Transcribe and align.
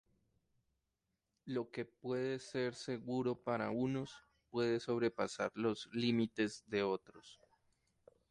Lo 1.45 1.69
que 1.69 1.85
puede 1.85 2.39
ser 2.39 2.73
seguro 2.73 3.35
para 3.35 3.69
unos, 3.69 4.15
puede 4.49 4.79
sobrepasar 4.79 5.51
los 5.53 5.91
límites 5.93 6.63
de 6.65 6.81
otros. 6.81 7.39